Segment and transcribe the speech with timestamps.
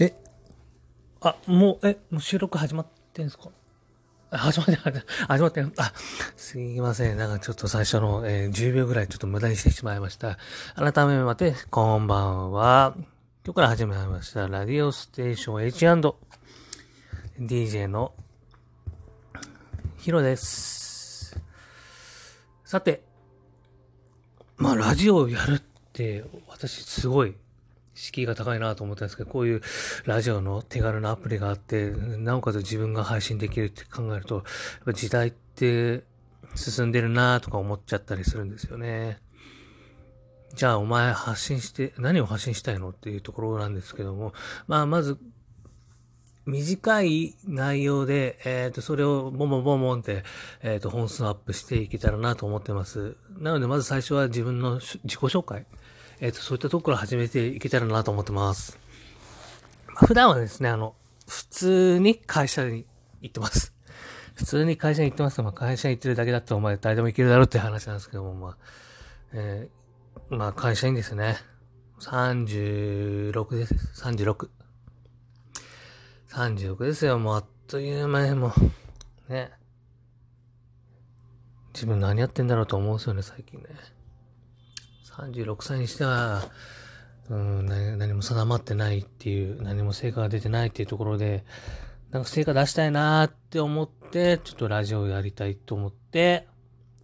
[0.00, 0.14] え？
[1.20, 3.50] あもうえもう収録始まってんすか？
[4.30, 4.76] 始まって
[5.28, 5.92] 始まってあ、
[6.36, 7.16] すいません。
[7.16, 10.38] なんかちょっと最初の、えー、10秒ぐらいちょっと無駄にしてしまいました。
[10.74, 12.94] 改めまして、こんばんは。
[13.44, 14.48] 今日から始まりました。
[14.48, 18.12] ラディオステーション H&DJ の
[19.98, 20.85] ヒロです。
[22.66, 23.00] さて、
[24.56, 25.62] まあ、ラジオをやるっ
[25.92, 27.36] て、私すごい
[27.94, 29.62] 敷居が高いなと思ったんですけど、こういう
[30.04, 34.44] ラジオの手軽なアプリがあって、なおかつ自分が配信できるって考えると、やっ
[34.84, 36.02] ぱ時代って
[36.56, 39.20] 進んでるなとか思っちゃったりするんですよね。
[40.56, 44.32] じゃあお前発信して、何を発信したいのっていうところなんですけども、
[44.66, 45.20] まあまず、
[46.46, 50.22] 短い内容で、えっ、ー、と、それをボンボンボンボンって、
[50.62, 53.16] えっ、ー、と、本数アップしていけたらなと思ってます。
[53.38, 55.66] なので、まず最初は自分の自己紹介。
[56.20, 58.78] えっ、ー、と、そういったところ始めていけたらなと思ってます。
[59.88, 60.94] 普段はですね、あの、
[61.26, 62.86] 普通に会社に
[63.22, 63.74] 行ってます。
[64.34, 65.42] 普通に会社に行ってます。
[65.42, 68.56] まあ、会社に行ってるだけだったらお前誰でも行けるだろうって話なんですけども、まあ、
[69.32, 71.38] えー、まあ、会社員ですね。
[71.98, 73.74] 36です。
[74.00, 74.48] 36。
[76.30, 77.18] 36ですよ。
[77.18, 78.52] もうあっという間にも
[79.28, 79.50] う、ね。
[81.74, 83.66] 自分何やってんだろうと思うんですよね、最近ね。
[85.04, 86.42] 36歳にしては、
[87.28, 91.44] うん、何も定まってないっていう、何も成果が出てないっていうところで、
[92.10, 96.46] なんか成果出したいなーって思って、ちょっとラジオやりたいと思って、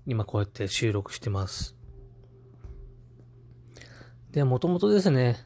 [0.07, 1.77] 今こうやって収録してます。
[4.31, 5.45] で、もともとですね、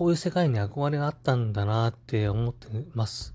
[0.00, 3.34] こういう世界に憧れがあったんだなって思ってます。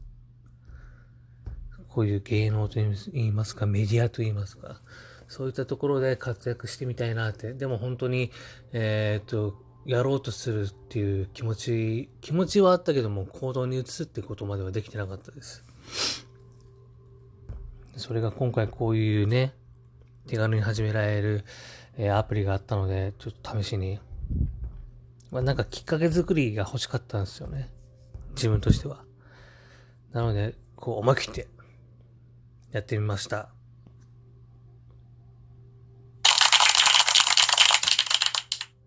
[1.90, 2.80] こういう芸能と
[3.14, 4.82] 言いますか、メディアと言いますか。
[5.28, 7.54] そういったところで活躍してみたいなって。
[7.54, 8.32] でも本当に、
[8.74, 15.64] えー、っと、やろうとするっていう気持ち、気持ちはあったけども行動に移すってことまではできてなかったです。
[17.96, 19.54] それが今回こういうね、
[20.26, 21.46] 手軽に始められる、
[21.96, 24.00] えー、アプリがあったので、ちょっと試しに、
[25.32, 27.70] まあなんかきっかけ作りが欲しかったんですよね。
[28.36, 29.04] 自分としては。
[30.12, 31.48] なので、こう思い切って
[32.72, 33.50] やってみました。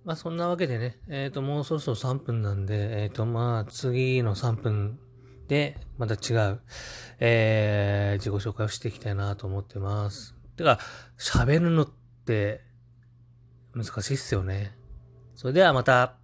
[0.05, 4.99] まあそんなわけでね、えっ、ー、ともうそろそろ3分なんで、えっ、ー、とまあ次の3分
[5.49, 6.61] でまた違う、
[7.21, 10.35] えー、自己紹介をしていきたいなと思ってます。
[10.57, 10.79] てか、
[11.19, 11.89] 喋るのっ
[12.25, 12.63] て
[13.75, 14.77] 難しいっすよね。
[15.35, 16.17] それではまた。